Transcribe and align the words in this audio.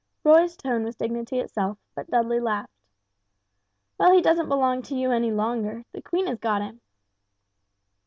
Roy's 0.23 0.55
tone 0.57 0.83
was 0.83 0.95
dignity 0.95 1.39
itself, 1.39 1.77
but 1.93 2.09
Dudley 2.09 2.39
laughed. 2.39 2.71
"Well 3.99 4.13
he 4.15 4.21
doesn't 4.23 4.49
belong 4.49 4.81
to 4.81 4.95
you 4.95 5.11
any 5.11 5.29
longer; 5.29 5.85
the 5.91 6.01
Queen 6.01 6.25
has 6.25 6.39
got 6.39 6.63
him." 6.63 6.81